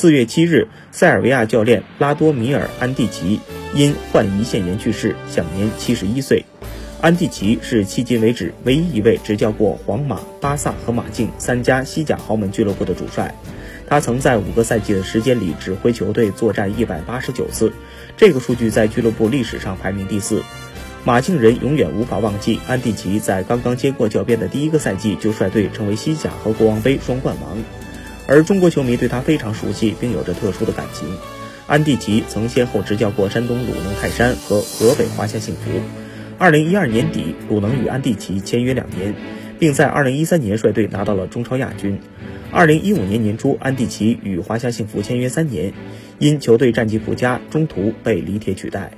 [0.00, 3.38] 四月七日，塞尔维亚教练拉多米尔·安蒂奇
[3.74, 6.42] 因患胰腺炎去世，享年七十一岁。
[7.02, 13.34] 安蒂奇是迄今为止唯一一位执教过皇马、巴萨和马竞三家西甲豪门俱乐部的主帅。
[13.86, 17.70] 他曾在五个赛季的时间里指挥球队作战一百八十九次，
[18.16, 20.42] 这个数据在俱乐部历史上排名第四。
[21.04, 27.58] 马竞人永远无法忘记安蒂奇在刚刚接过教鞭的第一个赛季就率队成为西甲和国王杯双冠王，
[28.26, 31.08] 而中国球迷对他非常熟悉，并有着特殊的感情。
[31.66, 35.70] 安蒂奇曾先后执教过山东鲁能泰山和河北华夏幸福。
[36.38, 39.14] 二零一二年底，鲁能与安蒂奇签约两年，
[39.58, 42.00] 并在二零一三年率队拿到了中超亚军。
[42.50, 45.72] 二零一五年年初，安蒂奇与华夏幸福签约三年，
[46.18, 48.90] 因球队战绩不佳，中途被李铁取代。